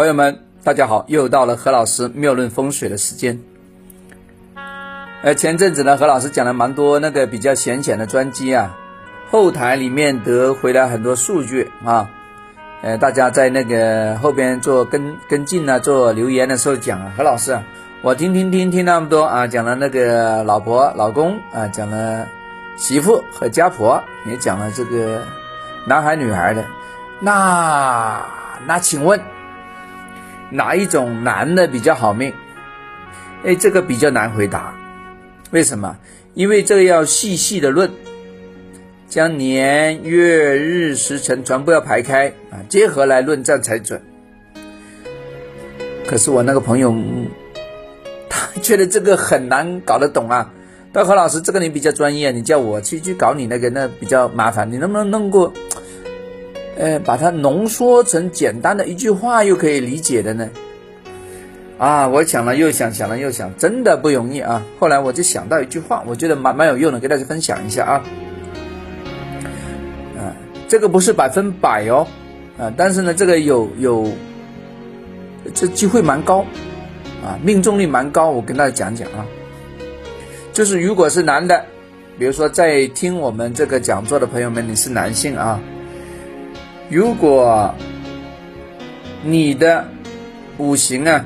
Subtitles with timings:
[0.00, 3.38] 朋友们，大家好，又到了何老师妙论风水的时间。
[5.22, 8.78] 呃，前阵子呢，何老师讲了蛮多那个比较浅显的专辑啊，
[9.30, 12.08] 后台里面得回来很多数据啊。
[12.80, 17.60] 呃，大家在那个后边做跟跟进啊，做留言的时候讲啊，何老师，
[18.00, 22.26] 我听听听听那么多啊，讲了那个老婆老公啊，讲了
[22.78, 25.20] 媳妇和家婆，也讲了这个
[25.84, 26.64] 男孩女孩的，
[27.20, 28.24] 那
[28.66, 29.20] 那请问？
[30.50, 32.32] 哪一种男的比较好命？
[33.44, 34.74] 哎，这个比较难回答。
[35.50, 35.96] 为什么？
[36.34, 37.90] 因为这个要细细的论，
[39.08, 44.00] 将年月日时辰全部要排开啊，结合来论战才准。
[46.06, 46.94] 可是我那个朋友，
[48.28, 50.52] 他觉得这个很难搞得懂啊。
[50.92, 54.70] 大何老师，这个你比较专业，你叫我去去搞你那个，那比较麻烦。
[54.72, 55.52] 你能不能弄过？
[56.80, 60.48] 呃，把它浓缩成简单的一句话又可以理解的呢？
[61.76, 64.62] 啊，我想了又想，想了又想，真的不容易啊！
[64.78, 67.92] 后来我就想到一句话，我觉得蛮蛮有用的，给大家分享一下啊。
[70.16, 70.32] 啊，
[70.68, 72.06] 这个不是百分百哦，
[72.58, 74.10] 啊，但是呢，这个有有，
[75.52, 76.46] 这机会蛮高，
[77.22, 78.30] 啊，命中率蛮高。
[78.30, 79.26] 我跟大家讲讲啊，
[80.54, 81.62] 就是如果是男的，
[82.18, 85.60] 比如说在听我们这个讲座的朋友们，你是男性啊。
[86.90, 87.72] 如果
[89.22, 89.86] 你的
[90.58, 91.24] 五行啊，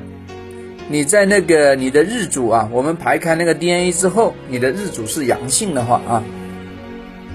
[0.91, 6.23] 你在那个你的日主啊，我们排开那个 DNA 之后，你的日主是阳性的话啊，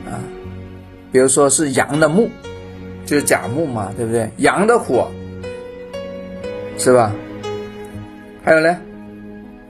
[0.06, 0.22] 啊，
[1.12, 2.30] 比如说是阳的木，
[3.04, 4.30] 就是甲木嘛，对不对？
[4.38, 5.10] 阳的火
[6.78, 7.12] 是吧？
[8.44, 8.78] 还有呢，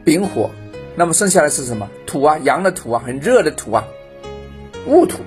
[0.04, 0.52] 丙火，
[0.98, 1.90] 那么剩下的是什么？
[2.06, 3.86] 土啊，阳的土啊，很热的土啊，
[4.86, 5.20] 戊土，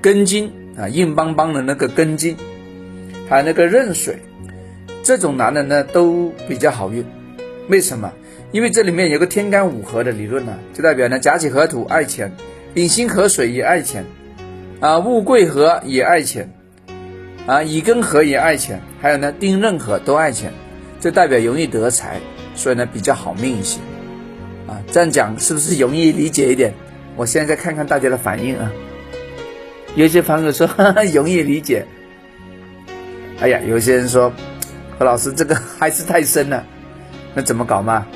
[0.00, 0.50] 根金。
[0.76, 2.36] 啊，硬邦邦的那个根茎，
[3.28, 4.18] 还有那个壬水，
[5.02, 7.04] 这种男的呢都比较好运。
[7.68, 8.12] 为什么？
[8.52, 12.32] 因为这里面有个天干五合的理论呢，就代表呢甲己合土爱钱，
[12.72, 14.04] 丙辛合水也爱钱，
[14.80, 16.52] 啊戊癸合也爱钱，
[17.46, 20.52] 啊乙庚合也爱钱，还有呢丁壬合都爱钱，
[21.00, 22.20] 就代表容易得财，
[22.54, 23.80] 所以呢比较好命一些。
[24.66, 26.74] 啊，这样讲是不是容易理解一点？
[27.16, 28.72] 我现在看看大家的反应啊。
[29.94, 30.68] 有些朋友说
[31.14, 31.86] 容易理解，
[33.40, 34.32] 哎呀，有些人说
[34.98, 36.64] 何老师这个 还是太深了，
[37.34, 38.06] 那怎么搞嘛？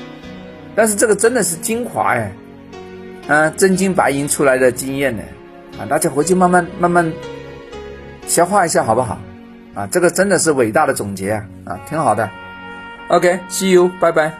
[0.75, 2.31] 但是这个真的是精华哎，
[3.27, 5.23] 啊，真金白银出来的经验呢，
[5.79, 7.11] 啊，大家回去慢慢慢慢
[8.27, 9.19] 消化一下好不好？
[9.75, 12.29] 啊，这个真的是伟大的总结啊，啊，挺好的。
[13.07, 14.31] OK，see you，拜拜。